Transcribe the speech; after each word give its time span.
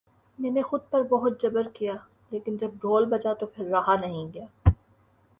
میں 0.39 0.49
نے 0.51 0.61
خود 0.61 0.81
پر 0.89 1.01
بہت 1.09 1.41
جبر 1.41 1.67
کیا 1.73 1.93
لیکن 2.31 2.57
جب 2.57 2.71
ڈھول 2.81 3.05
بجا 3.09 3.33
تو 3.33 3.45
پھر 3.45 3.65
رہا 3.65 3.95
نہیں 3.95 4.33
گیا 4.33 4.45